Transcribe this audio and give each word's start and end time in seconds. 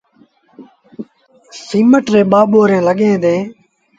سيٚمٽ 1.67 2.05
ريٚݩ 2.13 2.29
ٻآ 2.31 2.41
ٻوريٚݩ 2.51 2.85
لڳيٚن 2.87 3.13
ديٚݩ۔ 3.23 3.43